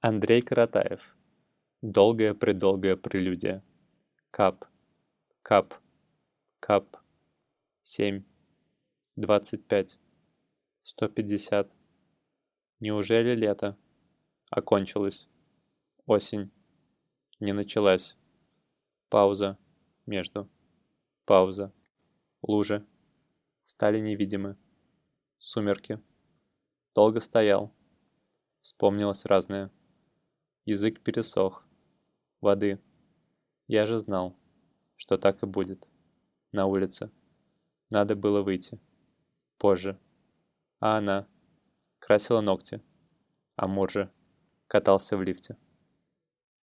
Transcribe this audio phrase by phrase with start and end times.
[0.00, 1.16] Андрей Каратаев.
[1.82, 3.64] Долгая-предолгая прелюдия.
[4.30, 4.64] Кап.
[5.42, 5.74] Кап.
[6.60, 6.98] Кап.
[7.82, 8.22] Семь.
[9.16, 9.98] Двадцать пять.
[10.84, 11.72] Сто пятьдесят.
[12.78, 13.76] Неужели лето?
[14.50, 15.26] Окончилось.
[16.06, 16.52] Осень.
[17.40, 18.16] Не началась.
[19.08, 19.58] Пауза.
[20.06, 20.48] Между.
[21.24, 21.72] Пауза.
[22.42, 22.86] Лужи.
[23.64, 24.56] Стали невидимы.
[25.38, 26.00] Сумерки.
[26.94, 27.74] Долго стоял.
[28.60, 29.72] Вспомнилось разное.
[30.68, 31.64] Язык пересох.
[32.42, 32.78] Воды.
[33.68, 34.36] Я же знал,
[34.96, 35.88] что так и будет.
[36.52, 37.10] На улице.
[37.88, 38.78] Надо было выйти.
[39.56, 39.98] Позже.
[40.78, 41.26] А она
[41.98, 42.82] красила ногти.
[43.56, 44.12] А Муржа
[44.66, 45.56] катался в лифте.